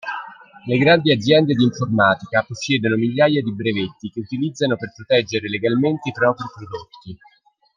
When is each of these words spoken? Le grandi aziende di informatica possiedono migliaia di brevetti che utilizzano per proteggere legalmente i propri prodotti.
Le 0.65 0.77
grandi 0.79 1.11
aziende 1.11 1.53
di 1.53 1.63
informatica 1.63 2.41
possiedono 2.41 2.95
migliaia 2.95 3.39
di 3.43 3.53
brevetti 3.53 4.09
che 4.09 4.21
utilizzano 4.21 4.75
per 4.75 4.91
proteggere 4.95 5.47
legalmente 5.47 6.09
i 6.09 6.11
propri 6.11 6.43
prodotti. 6.57 7.17